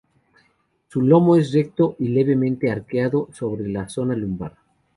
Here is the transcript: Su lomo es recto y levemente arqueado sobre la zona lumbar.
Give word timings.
Su 0.87 0.99
lomo 1.03 1.35
es 1.35 1.53
recto 1.53 1.95
y 1.99 2.07
levemente 2.07 2.71
arqueado 2.71 3.27
sobre 3.33 3.67
la 3.69 3.87
zona 3.87 4.15
lumbar. 4.15 4.57